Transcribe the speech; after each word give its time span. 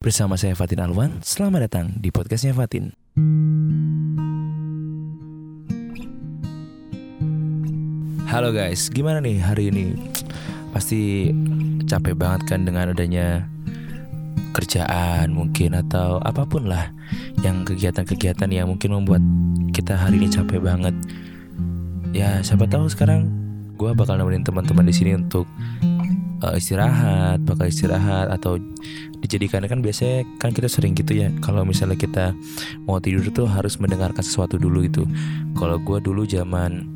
Bersama 0.00 0.32
saya 0.40 0.56
Fatin 0.56 0.80
Alwan, 0.80 1.20
selamat 1.20 1.68
datang 1.68 1.92
di 2.00 2.08
podcastnya 2.08 2.56
Fatin. 2.56 2.96
Halo 8.24 8.48
guys, 8.48 8.88
gimana 8.88 9.20
nih 9.20 9.44
hari 9.44 9.68
ini? 9.68 9.92
Pasti 10.72 11.28
capek 11.84 12.16
banget 12.16 12.48
kan 12.48 12.64
dengan 12.64 12.96
adanya 12.96 13.44
kerjaan 14.56 15.36
mungkin 15.36 15.76
atau 15.76 16.16
apa 16.24 16.48
pun 16.48 16.64
lah 16.64 16.96
yang 17.44 17.68
kegiatan-kegiatan 17.68 18.48
yang 18.48 18.72
mungkin 18.72 18.96
membuat 18.96 19.20
kita 19.76 20.00
hari 20.00 20.16
ini 20.16 20.32
capek 20.32 20.64
banget. 20.64 20.96
Ya 22.16 22.40
siapa 22.40 22.64
tahu 22.64 22.88
sekarang 22.88 23.28
gue 23.76 23.92
bakal 23.92 24.16
nemenin 24.16 24.48
teman-teman 24.48 24.88
di 24.88 24.96
sini 24.96 25.12
untuk 25.20 25.44
uh, 26.42 26.56
istirahat, 26.56 27.44
bakal 27.44 27.68
istirahat 27.68 28.32
atau 28.32 28.56
dijadikan 29.20 29.64
kan 29.68 29.84
biasanya 29.84 30.24
kan 30.40 30.50
kita 30.50 30.66
sering 30.66 30.96
gitu 30.96 31.16
ya. 31.16 31.28
Kalau 31.44 31.64
misalnya 31.64 31.96
kita 31.96 32.32
mau 32.88 32.98
tidur 32.98 33.28
tuh 33.30 33.46
harus 33.46 33.76
mendengarkan 33.76 34.24
sesuatu 34.24 34.56
dulu 34.56 34.84
itu. 34.84 35.04
Kalau 35.56 35.76
gue 35.80 35.98
dulu 36.00 36.24
zaman 36.24 36.88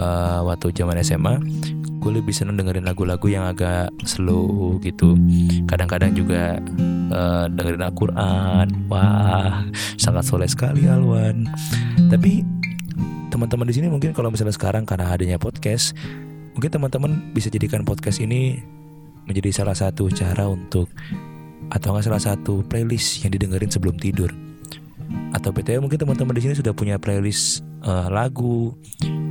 uh, 0.00 0.44
waktu 0.44 0.72
zaman 0.72 1.00
SMA 1.04 1.36
gue 1.96 2.22
lebih 2.22 2.30
seneng 2.30 2.54
dengerin 2.54 2.86
lagu-lagu 2.86 3.26
yang 3.26 3.50
agak 3.50 3.90
slow 4.06 4.78
gitu. 4.78 5.18
Kadang-kadang 5.66 6.14
juga 6.14 6.62
uh, 7.10 7.50
dengerin 7.50 7.82
Al-Quran. 7.82 8.66
Wah 8.86 9.66
sangat 9.98 10.24
soleh 10.28 10.46
sekali 10.46 10.86
Alwan. 10.86 11.50
Tapi 12.06 12.46
teman-teman 13.34 13.66
di 13.68 13.74
sini 13.74 13.86
mungkin 13.90 14.14
kalau 14.14 14.30
misalnya 14.30 14.54
sekarang 14.54 14.86
karena 14.86 15.12
adanya 15.12 15.36
podcast 15.36 15.92
mungkin 16.56 16.72
teman-teman 16.72 17.20
bisa 17.36 17.52
jadikan 17.52 17.84
podcast 17.84 18.22
ini 18.22 18.64
menjadi 19.26 19.62
salah 19.62 19.76
satu 19.76 20.08
cara 20.10 20.46
untuk 20.46 20.90
atau 21.70 21.88
nggak 21.92 22.06
salah 22.06 22.22
satu 22.22 22.62
playlist 22.70 23.26
yang 23.26 23.34
didengerin 23.34 23.68
sebelum 23.68 23.98
tidur 23.98 24.30
atau 25.34 25.50
btw 25.50 25.82
mungkin 25.82 25.98
teman-teman 25.98 26.34
di 26.38 26.42
sini 26.46 26.54
sudah 26.54 26.70
punya 26.72 26.96
playlist 26.96 27.66
uh, 27.82 28.06
lagu 28.06 28.74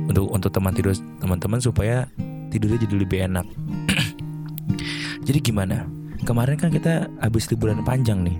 untuk 0.06 0.28
untuk 0.30 0.50
teman 0.52 0.72
tidur 0.76 0.92
teman-teman 1.20 1.58
supaya 1.58 2.06
tidurnya 2.50 2.78
jadi 2.86 2.96
lebih 2.96 3.18
enak. 3.26 3.46
jadi 5.28 5.38
gimana? 5.42 5.84
Kemarin 6.24 6.56
kan 6.58 6.70
kita 6.72 7.06
habis 7.20 7.46
liburan 7.52 7.84
panjang 7.84 8.24
nih. 8.24 8.38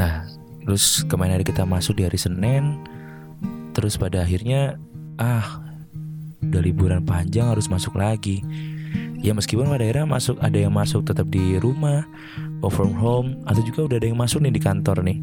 Nah, 0.00 0.26
terus 0.64 1.04
kemarin 1.06 1.38
hari 1.38 1.46
kita 1.46 1.68
masuk 1.68 2.00
di 2.00 2.08
hari 2.08 2.18
Senin, 2.18 2.82
terus 3.76 4.00
pada 4.00 4.24
akhirnya 4.24 4.80
ah 5.20 5.60
udah 6.42 6.62
liburan 6.62 7.04
panjang 7.04 7.52
harus 7.52 7.68
masuk 7.68 7.94
lagi. 7.98 8.42
Ya 9.26 9.34
meskipun 9.34 9.66
pada 9.66 9.82
akhirnya 9.82 10.06
masuk 10.06 10.38
ada 10.38 10.54
yang 10.54 10.70
masuk 10.70 11.02
tetap 11.02 11.26
di 11.26 11.58
rumah, 11.58 12.06
work 12.62 12.70
from 12.70 12.94
home, 12.94 13.42
atau 13.42 13.58
juga 13.66 13.90
udah 13.90 13.96
ada 13.98 14.06
yang 14.06 14.14
masuk 14.22 14.38
nih 14.38 14.54
di 14.54 14.62
kantor 14.62 15.02
nih. 15.02 15.18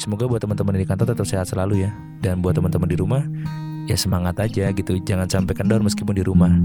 Semoga 0.00 0.24
buat 0.24 0.40
teman-teman 0.40 0.80
di 0.80 0.88
kantor 0.88 1.12
tetap 1.12 1.28
sehat 1.28 1.52
selalu 1.52 1.84
ya. 1.84 1.92
Dan 2.24 2.40
buat 2.40 2.56
teman-teman 2.56 2.88
di 2.88 2.96
rumah 2.96 3.20
ya 3.84 4.00
semangat 4.00 4.40
aja 4.40 4.72
gitu. 4.72 4.96
Jangan 4.96 5.28
sampai 5.28 5.52
kendor 5.52 5.84
meskipun 5.84 6.16
di 6.16 6.24
rumah. 6.24 6.56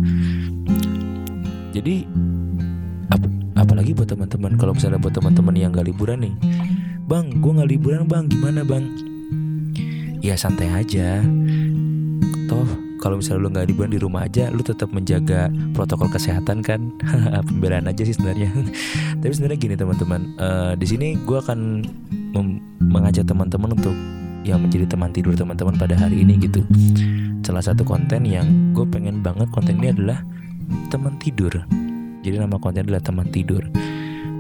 Jadi 1.76 2.08
ap 3.12 3.28
apalagi 3.60 3.92
buat 3.92 4.08
teman-teman. 4.08 4.56
Kalau 4.56 4.72
misalnya 4.72 5.04
buat 5.04 5.12
teman-teman 5.12 5.60
yang 5.60 5.76
gak 5.76 5.84
liburan 5.84 6.24
nih 6.24 6.34
bang 7.10 7.44
gue 7.44 7.52
gak 7.60 7.70
liburan 7.70 8.08
bang. 8.08 8.24
Gimana 8.32 8.64
bang? 8.64 8.88
Ya 10.24 10.40
santai 10.40 10.72
aja. 10.72 11.28
Toh 12.48 12.89
kalau 13.00 13.18
misalnya 13.18 13.40
lu 13.42 13.50
nggak 13.56 13.68
liburan 13.72 13.92
di 13.96 14.00
rumah 14.00 14.28
aja 14.28 14.52
lu 14.52 14.60
tetap 14.60 14.92
menjaga 14.92 15.48
protokol 15.72 16.12
kesehatan 16.12 16.60
kan? 16.60 16.92
Pembelaan 17.48 17.88
aja 17.88 18.04
sih 18.04 18.14
sebenarnya. 18.14 18.52
Tapi 19.24 19.32
sebenarnya 19.32 19.60
gini 19.60 19.76
teman-teman. 19.80 20.22
Uh, 20.36 20.74
di 20.76 20.86
sini 20.86 21.16
gue 21.24 21.38
akan 21.40 21.88
mengajak 22.84 23.26
teman-teman 23.26 23.74
untuk 23.74 23.96
yang 24.44 24.64
menjadi 24.64 24.96
teman 24.96 25.12
tidur 25.12 25.36
teman-teman 25.36 25.76
pada 25.76 25.96
hari 25.96 26.24
ini 26.24 26.40
gitu. 26.44 26.64
Salah 27.44 27.64
satu 27.64 27.88
konten 27.88 28.28
yang 28.28 28.76
gue 28.76 28.86
pengen 28.88 29.24
banget 29.24 29.48
konten 29.52 29.80
ini 29.80 29.96
adalah 29.96 30.22
teman 30.92 31.16
tidur. 31.18 31.52
Jadi 32.22 32.36
nama 32.36 32.60
konten 32.60 32.88
adalah 32.88 33.02
teman 33.02 33.28
tidur. 33.32 33.64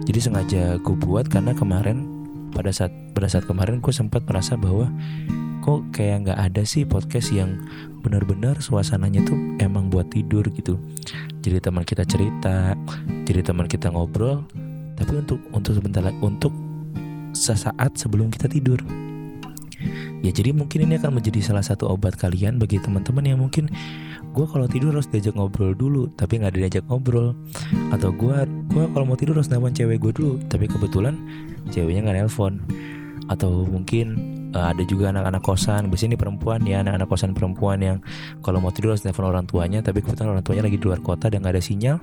Jadi 0.03 0.19
sengaja 0.19 0.81
gue 0.81 0.95
buat 0.99 1.29
karena 1.29 1.53
kemarin 1.53 2.05
pada 2.49 2.73
saat 2.73 2.91
pada 3.13 3.29
saat 3.29 3.45
kemarin 3.45 3.79
gue 3.79 3.93
sempat 3.93 4.25
merasa 4.25 4.57
bahwa 4.57 4.89
kok 5.69 5.85
kayak 5.93 6.25
nggak 6.25 6.39
ada 6.49 6.65
sih 6.65 6.81
podcast 6.81 7.29
yang 7.29 7.61
benar-benar 8.01 8.57
suasananya 8.57 9.21
tuh 9.21 9.37
emang 9.61 9.93
buat 9.93 10.09
tidur 10.09 10.41
gitu. 10.49 10.81
Jadi 11.45 11.61
teman 11.61 11.85
kita 11.85 12.01
cerita 12.09 12.73
jadi 13.21 13.45
teman 13.45 13.69
kita 13.69 13.93
ngobrol 13.93 14.49
tapi 14.97 15.21
untuk 15.21 15.37
untuk 15.53 15.77
sebentar 15.77 16.01
untuk 16.25 16.49
sesaat 17.37 18.01
sebelum 18.01 18.33
kita 18.33 18.49
tidur. 18.49 18.81
Ya 20.25 20.33
jadi 20.33 20.57
mungkin 20.57 20.89
ini 20.89 20.97
akan 20.97 21.21
menjadi 21.21 21.37
salah 21.53 21.61
satu 21.61 21.85
obat 21.85 22.17
kalian 22.17 22.57
bagi 22.57 22.81
teman-teman 22.81 23.29
yang 23.29 23.37
mungkin 23.37 23.69
gue 24.33 24.45
kalau 24.49 24.65
tidur 24.65 24.97
harus 24.97 25.05
diajak 25.13 25.37
ngobrol 25.37 25.77
dulu 25.77 26.09
tapi 26.17 26.41
nggak 26.41 26.57
diajak 26.57 26.83
ngobrol. 26.89 27.37
Atau 27.93 28.09
gue 28.09 28.41
gue 28.73 28.83
kalau 28.89 29.05
mau 29.05 29.13
tidur 29.13 29.37
harus 29.37 29.53
nelfon 29.53 29.77
cewek 29.77 30.01
gue 30.01 30.17
dulu 30.17 30.41
tapi 30.49 30.65
kebetulan 30.65 31.13
ceweknya 31.69 32.09
nggak 32.09 32.25
nelpon 32.25 32.57
atau 33.29 33.69
mungkin 33.69 34.38
uh, 34.55 34.71
ada 34.71 34.83
juga 34.85 35.13
anak-anak 35.13 35.41
kosan. 35.43 35.89
Biasanya 35.89 36.15
ini 36.15 36.19
perempuan 36.19 36.59
ya 36.65 36.81
anak-anak 36.81 37.07
kosan 37.09 37.31
perempuan 37.33 37.77
yang 37.81 37.97
kalau 38.41 38.63
mau 38.63 38.73
tidur 38.73 38.95
harus 38.95 39.03
nelfon 39.05 39.27
orang 39.27 39.45
tuanya. 39.45 39.79
Tapi 39.81 40.01
kebetulan 40.01 40.37
orang 40.37 40.45
tuanya 40.45 40.63
lagi 40.65 40.77
di 40.77 40.85
luar 40.85 41.01
kota 41.01 41.29
dan 41.29 41.41
nggak 41.43 41.59
ada 41.59 41.63
sinyal. 41.63 41.97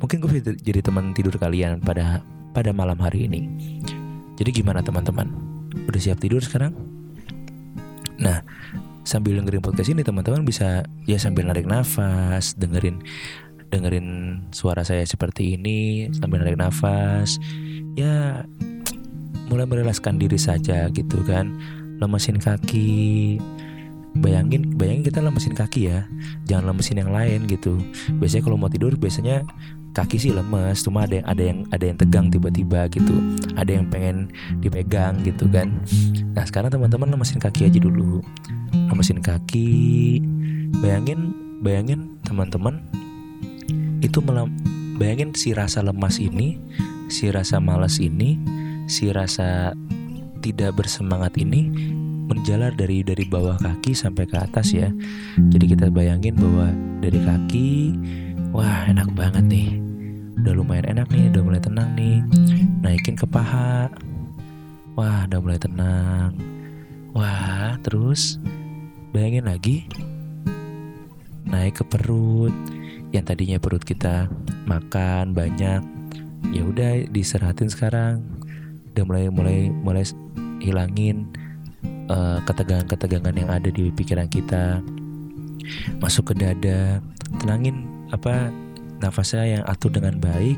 Mungkin 0.00 0.16
gue 0.20 0.30
jadi 0.60 0.80
teman 0.84 1.16
tidur 1.16 1.34
kalian 1.36 1.80
pada 1.80 2.20
pada 2.52 2.70
malam 2.70 2.96
hari 3.00 3.26
ini. 3.26 3.48
Jadi 4.34 4.50
gimana 4.50 4.82
teman-teman? 4.82 5.30
Udah 5.86 6.00
siap 6.00 6.18
tidur 6.18 6.42
sekarang? 6.42 6.74
Nah, 8.18 8.42
sambil 9.02 9.38
dengerin 9.38 9.62
podcast 9.62 9.90
ini 9.90 10.02
teman-teman 10.06 10.42
bisa 10.46 10.86
ya 11.06 11.18
sambil 11.18 11.46
narik 11.46 11.66
nafas, 11.66 12.54
dengerin 12.58 13.02
dengerin 13.74 14.38
suara 14.54 14.86
saya 14.86 15.02
seperti 15.02 15.58
ini 15.58 16.08
sambil 16.14 16.42
narik 16.42 16.58
nafas. 16.58 17.38
Ya 17.94 18.46
mulai 19.48 19.66
merilaskan 19.68 20.16
diri 20.20 20.36
saja 20.40 20.88
gitu 20.92 21.20
kan. 21.26 21.54
Lemesin 21.98 22.40
kaki. 22.40 23.38
Bayangin 24.14 24.78
bayangin 24.78 25.02
kita 25.02 25.18
lemesin 25.22 25.58
kaki 25.58 25.90
ya. 25.90 26.06
Jangan 26.46 26.70
lemesin 26.74 27.02
yang 27.02 27.10
lain 27.10 27.50
gitu. 27.50 27.78
Biasanya 28.18 28.42
kalau 28.46 28.56
mau 28.60 28.70
tidur 28.70 28.94
biasanya 28.94 29.42
kaki 29.94 30.18
sih 30.18 30.34
lemes 30.34 30.82
cuma 30.82 31.06
ada 31.06 31.22
yang 31.22 31.26
ada 31.30 31.42
yang 31.46 31.58
ada 31.70 31.84
yang 31.86 31.98
tegang 32.02 32.26
tiba-tiba 32.26 32.90
gitu 32.90 33.14
ada 33.54 33.70
yang 33.70 33.86
pengen 33.86 34.26
dipegang 34.58 35.22
gitu 35.22 35.46
kan 35.46 35.70
nah 36.34 36.42
sekarang 36.42 36.74
teman-teman 36.74 37.14
lemesin 37.14 37.38
kaki 37.38 37.70
aja 37.70 37.78
dulu 37.78 38.18
lemesin 38.90 39.22
kaki 39.22 40.18
bayangin 40.82 41.30
bayangin 41.62 42.18
teman-teman 42.26 42.82
itu 44.02 44.18
melam 44.18 44.50
bayangin 44.98 45.30
si 45.38 45.54
rasa 45.54 45.80
lemas 45.80 46.18
ini 46.18 46.58
si 47.06 47.30
rasa 47.30 47.62
malas 47.62 48.02
ini 48.02 48.36
si 48.84 49.08
rasa 49.10 49.72
tidak 50.44 50.76
bersemangat 50.76 51.36
ini 51.40 51.72
menjalar 52.24 52.72
dari 52.72 53.04
dari 53.04 53.24
bawah 53.28 53.56
kaki 53.60 53.92
sampai 53.96 54.24
ke 54.28 54.36
atas 54.36 54.72
ya. 54.72 54.88
Jadi 55.52 55.76
kita 55.76 55.88
bayangin 55.92 56.36
bahwa 56.36 56.72
dari 57.00 57.20
kaki 57.20 57.70
Wah 58.54 58.86
enak 58.86 59.10
banget 59.18 59.44
nih. 59.50 59.68
Udah 60.38 60.54
lumayan 60.54 60.86
enak 60.94 61.10
nih 61.10 61.26
Udah 61.34 61.42
mulai 61.42 61.58
tenang 61.58 61.90
nih. 61.98 62.22
Naikin 62.86 63.18
ke 63.18 63.26
paha. 63.26 63.90
Wah 64.94 65.26
udah 65.26 65.40
mulai 65.42 65.58
tenang. 65.58 66.38
Wah 67.10 67.74
terus 67.82 68.38
Bayangin 69.10 69.50
lagi. 69.50 69.90
Naik 71.50 71.82
ke 71.82 71.84
perut. 71.84 72.54
Yang 73.10 73.24
tadinya 73.34 73.58
perut 73.58 73.82
kita 73.82 74.26
Makan 74.66 75.34
banyak 75.34 76.04
ya 76.52 76.62
udah 76.62 77.08
diseratin 77.08 77.72
sekarang 77.72 78.20
udah 78.94 79.04
mulai 79.04 79.24
mulai 79.28 79.58
mulai 79.82 80.04
hilangin 80.62 81.26
uh, 82.06 82.38
ketegangan-ketegangan 82.46 83.34
yang 83.34 83.50
ada 83.50 83.68
di 83.68 83.90
pikiran 83.90 84.30
kita. 84.30 84.78
Masuk 85.98 86.32
ke 86.32 86.34
dada 86.38 87.02
tenangin 87.42 87.84
apa 88.14 88.52
nafasnya 89.02 89.60
yang 89.60 89.64
atur 89.66 89.90
dengan 89.90 90.22
baik 90.22 90.56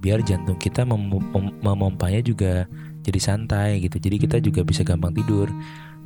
biar 0.00 0.20
jantung 0.22 0.58
kita 0.60 0.84
mem 0.84 1.08
mem 1.08 1.50
memompanya 1.64 2.20
juga 2.20 2.68
jadi 3.06 3.20
santai 3.22 3.78
gitu. 3.78 4.02
Jadi 4.02 4.16
kita 4.18 4.36
juga 4.42 4.66
bisa 4.66 4.82
gampang 4.82 5.14
tidur. 5.14 5.46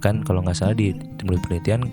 Kan 0.00 0.24
kalau 0.24 0.40
nggak 0.40 0.56
salah 0.56 0.72
di 0.72 0.96
menurut 1.24 1.44
penelitian 1.44 1.84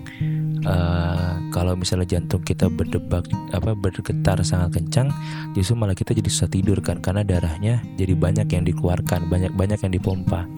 uh, 0.64 1.36
kalau 1.52 1.76
misalnya 1.76 2.16
jantung 2.16 2.40
kita 2.40 2.64
berdebak 2.72 3.28
apa 3.52 3.76
bergetar 3.76 4.40
sangat 4.40 4.80
kencang 4.80 5.12
justru 5.52 5.76
malah 5.76 5.92
kita 5.92 6.16
jadi 6.16 6.24
susah 6.32 6.48
tidur 6.48 6.80
kan 6.80 7.04
karena 7.04 7.20
darahnya 7.20 7.84
jadi 8.00 8.16
banyak 8.16 8.48
yang 8.48 8.64
dikeluarkan 8.64 9.28
banyak 9.28 9.52
banyak 9.52 9.76
yang 9.84 9.92
dipompa. 9.92 10.48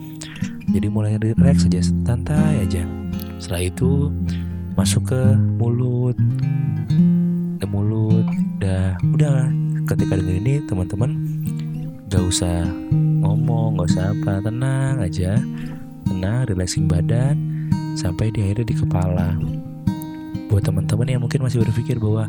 Jadi 0.70 0.86
mulai 0.86 1.18
relax 1.18 1.66
saja 1.66 1.82
santai 1.82 2.62
aja. 2.62 2.86
Setelah 3.42 3.66
itu 3.66 4.14
masuk 4.78 5.10
ke 5.10 5.22
mulut 5.58 6.14
ke 7.58 7.66
mulut 7.66 8.26
udah 8.62 8.94
udah. 9.18 9.50
Ketika 9.90 10.14
denger 10.14 10.38
ini 10.38 10.54
teman-teman 10.70 11.10
gak 12.06 12.22
usah 12.22 12.62
ngomong 13.20 13.76
nggak 13.76 13.88
usah 13.92 14.16
apa 14.16 14.40
tenang 14.40 14.96
aja. 14.98 15.36
Tenang 16.08 16.48
relaxing 16.48 16.88
badan 16.88 17.36
sampai 17.94 18.32
di 18.32 18.40
akhirnya 18.42 18.66
di 18.66 18.76
kepala. 18.76 19.28
Buat 20.50 20.66
teman-teman 20.66 21.06
yang 21.06 21.22
mungkin 21.22 21.46
masih 21.46 21.62
berpikir 21.62 22.02
bahwa 22.02 22.26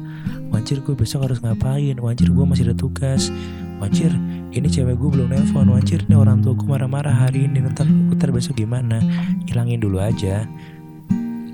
wancir 0.54 0.78
gue 0.86 0.94
besok 0.94 1.26
harus 1.26 1.42
ngapain? 1.42 1.98
Wancir 1.98 2.30
gue 2.30 2.46
masih 2.46 2.70
ada 2.70 2.78
tugas. 2.78 3.34
Wancir 3.82 4.14
ini 4.54 4.70
cewek 4.70 4.94
gue 4.94 5.10
belum 5.10 5.34
nelpon. 5.34 5.74
Wancir 5.74 6.06
ini 6.06 6.14
orang 6.14 6.46
tua 6.46 6.54
gue 6.54 6.70
marah-marah 6.70 7.26
hari 7.26 7.50
ini. 7.50 7.66
Ntar, 7.66 7.90
ntar 7.90 8.30
besok 8.30 8.62
gimana? 8.62 9.02
Hilangin 9.50 9.82
dulu 9.82 9.98
aja. 9.98 10.46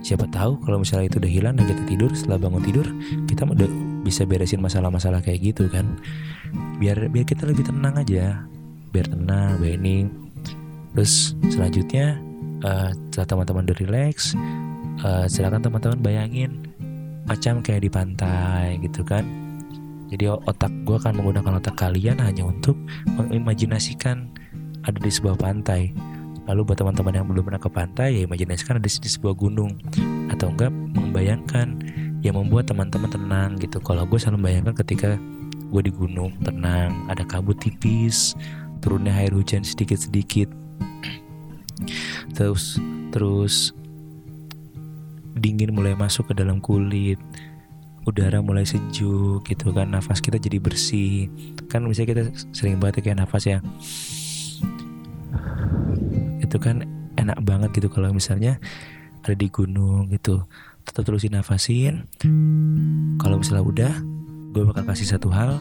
Siapa 0.03 0.27
tahu 0.27 0.59
kalau 0.67 0.83
misalnya 0.83 1.07
itu 1.07 1.23
udah 1.23 1.31
hilang 1.31 1.55
dan 1.55 1.71
kita 1.71 1.83
tidur 1.87 2.11
setelah 2.15 2.39
bangun 2.39 2.63
tidur 2.63 2.87
kita 3.27 3.43
udah 3.43 3.67
bisa 4.07 4.23
beresin 4.23 4.59
masalah-masalah 4.59 5.23
kayak 5.23 5.55
gitu 5.55 5.71
kan. 5.71 5.87
Biar 6.83 7.07
biar 7.07 7.23
kita 7.23 7.47
lebih 7.47 7.63
tenang 7.67 7.95
aja 7.95 8.43
biar 8.91 9.07
tenang 9.09 9.59
bening 9.59 10.07
terus 10.95 11.37
selanjutnya 11.53 12.17
uh, 12.65 12.89
setelah 13.13 13.27
teman-teman 13.43 13.63
udah 13.69 13.77
relax 13.81 14.33
uh, 15.05 15.25
silakan 15.29 15.61
teman-teman 15.61 15.99
bayangin 16.01 16.51
macam 17.27 17.59
kayak 17.59 17.83
di 17.83 17.91
pantai 17.91 18.79
gitu 18.79 19.03
kan. 19.03 19.27
Jadi 20.07 20.31
otak 20.31 20.71
gue 20.87 20.95
akan 20.95 21.19
menggunakan 21.19 21.59
otak 21.59 21.75
kalian 21.75 22.23
hanya 22.23 22.47
untuk 22.47 22.79
mengimajinasikan 23.19 24.31
ada 24.87 24.95
di 24.95 25.11
sebuah 25.11 25.35
pantai. 25.35 25.91
Lalu 26.47 26.71
buat 26.71 26.79
teman-teman 26.79 27.11
yang 27.11 27.27
belum 27.27 27.43
pernah 27.43 27.59
ke 27.59 27.67
pantai 27.67 28.15
ya 28.15 28.21
imajinasikan 28.23 28.79
ada 28.79 28.87
di 28.87 29.11
sebuah 29.11 29.35
gunung. 29.35 29.75
Atau 30.31 30.55
enggak 30.55 30.71
membayangkan 30.71 31.75
yang 32.23 32.39
membuat 32.39 32.71
teman-teman 32.71 33.11
tenang 33.11 33.59
gitu. 33.59 33.83
Kalau 33.83 34.07
gue 34.07 34.15
selalu 34.15 34.39
membayangkan 34.39 34.75
ketika 34.79 35.19
gue 35.67 35.81
di 35.83 35.91
gunung 35.91 36.31
tenang 36.47 36.95
ada 37.11 37.27
kabut 37.27 37.59
tipis 37.59 38.31
turunnya 38.79 39.13
air 39.13 39.33
hujan 39.33 39.65
sedikit-sedikit. 39.65 40.49
Terus 42.33 42.77
terus 43.11 43.73
dingin 45.37 45.73
mulai 45.73 45.93
masuk 45.93 46.29
ke 46.29 46.33
dalam 46.33 46.57
kulit 46.57 47.21
udara 48.07 48.39
mulai 48.39 48.63
sejuk 48.63 49.43
gitu 49.43 49.75
kan 49.75 49.91
nafas 49.91 50.23
kita 50.23 50.39
jadi 50.39 50.63
bersih. 50.63 51.27
Kan 51.67 51.83
misalnya 51.83 52.09
kita 52.15 52.23
sering 52.55 52.79
banget 52.79 53.03
kayak 53.03 53.19
nafas 53.19 53.43
ya. 53.43 53.59
Itu 56.39 56.55
kan 56.57 56.87
enak 57.19 57.43
banget 57.43 57.75
gitu 57.75 57.91
kalau 57.91 58.15
misalnya 58.15 58.63
ada 59.27 59.35
di 59.35 59.51
gunung 59.51 60.07
gitu. 60.07 60.47
Tetap 60.87 61.03
terusin 61.03 61.35
nafasin 61.35 62.07
kalau 63.19 63.43
misalnya 63.43 63.65
udah 63.67 63.93
gue 64.55 64.63
bakal 64.63 64.87
kasih 64.87 65.11
satu 65.11 65.27
hal. 65.27 65.59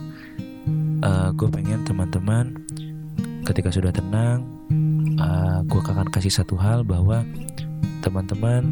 Uh, 1.03 1.35
gue 1.35 1.51
pengen 1.51 1.83
teman-teman 1.83 2.57
ketika 3.47 3.71
sudah 3.71 3.95
tenang 3.95 4.43
uh, 5.23 5.63
gue 5.63 5.81
akan 5.81 6.11
kasih 6.11 6.35
satu 6.35 6.59
hal 6.59 6.83
bahwa 6.83 7.23
teman-teman 8.03 8.63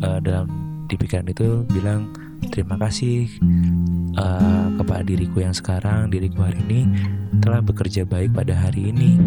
uh, 0.00 0.18
dalam 0.24 0.48
di 0.88 0.96
pikiran 0.96 1.28
itu 1.28 1.64
bilang 1.72 2.12
terima 2.52 2.76
kasih 2.76 3.28
uh, 4.18 4.68
kepada 4.76 5.02
diriku 5.06 5.40
yang 5.40 5.54
sekarang, 5.54 6.10
diriku 6.10 6.42
hari 6.42 6.58
ini 6.68 6.80
telah 7.40 7.62
bekerja 7.62 8.04
baik 8.04 8.34
pada 8.34 8.52
hari 8.52 8.90
ini. 8.90 9.20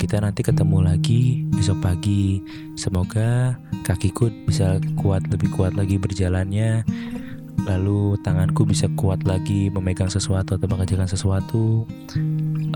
Kita 0.00 0.22
nanti 0.22 0.40
ketemu 0.40 0.86
lagi 0.86 1.44
besok 1.52 1.82
pagi. 1.84 2.40
Semoga 2.78 3.58
kakiku 3.84 4.32
bisa 4.48 4.80
kuat 4.96 5.28
lebih 5.28 5.52
kuat 5.52 5.76
lagi 5.76 6.00
berjalannya. 6.00 6.86
Lalu 7.68 8.16
tanganku 8.24 8.64
bisa 8.64 8.88
kuat 8.96 9.28
lagi 9.28 9.68
memegang 9.68 10.08
sesuatu 10.08 10.56
atau 10.56 10.66
mengerjakan 10.70 11.04
sesuatu. 11.04 11.84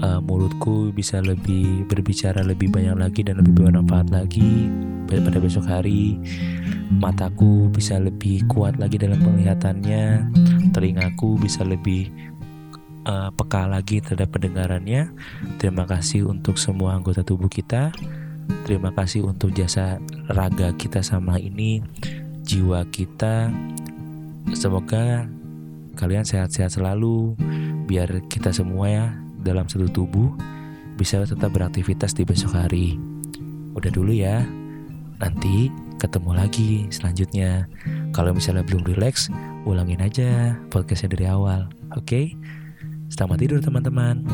Uh, 0.03 0.19
mulutku 0.19 0.91
bisa 0.91 1.23
lebih 1.23 1.87
berbicara 1.87 2.43
lebih 2.43 2.67
banyak 2.67 2.99
lagi 2.99 3.21
dan 3.23 3.39
lebih 3.39 3.63
bermanfaat 3.63 4.11
lagi 4.11 4.67
pada 5.07 5.39
besok 5.39 5.71
hari. 5.71 6.19
Mataku 6.91 7.71
bisa 7.71 8.03
lebih 8.03 8.43
kuat 8.51 8.77
lagi 8.83 8.99
dalam 8.99 9.23
penglihatannya. 9.23 10.35
Telingaku 10.75 11.39
bisa 11.39 11.63
lebih 11.63 12.11
uh, 13.07 13.31
peka 13.31 13.71
lagi 13.71 14.03
terhadap 14.03 14.35
pendengarannya. 14.35 15.15
Terima 15.63 15.87
kasih 15.87 16.27
untuk 16.29 16.59
semua 16.59 16.99
anggota 16.99 17.23
tubuh 17.23 17.49
kita. 17.49 17.95
Terima 18.69 18.93
kasih 18.93 19.25
untuk 19.25 19.57
jasa 19.57 20.01
raga 20.29 20.73
kita 20.77 21.01
sama 21.01 21.41
ini 21.41 21.81
jiwa 22.45 22.85
kita. 22.91 23.49
Semoga 24.53 25.25
kalian 25.97 26.27
sehat-sehat 26.27 26.77
selalu 26.77 27.39
biar 27.89 28.25
kita 28.29 28.51
semua 28.53 28.87
ya 28.91 29.07
dalam 29.45 29.69
satu 29.69 29.87
tubuh 29.93 30.33
bisa 30.97 31.21
tetap 31.23 31.53
beraktivitas 31.53 32.17
di 32.17 32.25
besok 32.25 32.57
hari 32.57 32.97
udah 33.77 33.91
dulu 33.93 34.11
ya 34.11 34.43
Nanti 35.25 35.71
ketemu 36.03 36.31
lagi 36.35 36.71
selanjutnya. 36.91 37.71
Kalau 38.11 38.35
misalnya 38.35 38.67
belum 38.67 38.83
relax, 38.85 39.31
ulangin 39.65 40.03
aja 40.03 40.59
podcastnya 40.69 41.15
dari 41.15 41.27
awal. 41.31 41.71
Oke? 41.95 42.05
Okay? 42.05 42.27
Selamat 43.09 43.39
tidur 43.41 43.63
teman-teman. 43.63 44.27